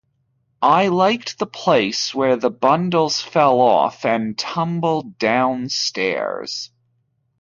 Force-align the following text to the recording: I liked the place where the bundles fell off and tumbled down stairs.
I 0.63 0.87
liked 0.87 1.37
the 1.37 1.45
place 1.45 2.11
where 2.15 2.35
the 2.35 2.49
bundles 2.49 3.21
fell 3.21 3.61
off 3.61 4.03
and 4.03 4.35
tumbled 4.35 5.19
down 5.19 5.69
stairs. 5.69 6.71